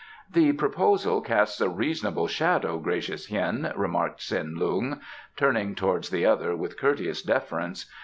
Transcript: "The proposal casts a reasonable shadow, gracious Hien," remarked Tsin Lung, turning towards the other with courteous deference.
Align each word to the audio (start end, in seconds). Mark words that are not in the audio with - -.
"The 0.33 0.53
proposal 0.53 1.21
casts 1.21 1.61
a 1.61 1.69
reasonable 1.69 2.25
shadow, 2.25 2.79
gracious 2.79 3.27
Hien," 3.27 3.71
remarked 3.75 4.19
Tsin 4.21 4.55
Lung, 4.55 4.99
turning 5.35 5.75
towards 5.75 6.09
the 6.09 6.25
other 6.25 6.55
with 6.55 6.75
courteous 6.75 7.21
deference. 7.21 7.85